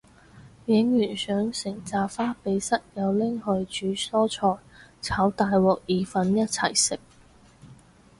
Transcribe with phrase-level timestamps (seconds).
[0.65, 4.63] 影完相成紮花俾室友拎去煮蔬菜
[4.99, 6.99] 炒大鑊意粉一齊食